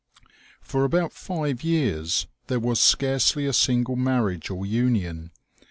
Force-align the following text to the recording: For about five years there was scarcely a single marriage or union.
For 0.63 0.83
about 0.83 1.13
five 1.13 1.63
years 1.63 2.25
there 2.47 2.59
was 2.59 2.79
scarcely 2.79 3.45
a 3.45 3.53
single 3.53 3.95
marriage 3.95 4.49
or 4.49 4.65
union. 4.65 5.29